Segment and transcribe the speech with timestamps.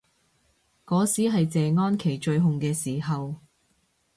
[0.83, 3.35] 嗰時係謝安琪最紅嘅時候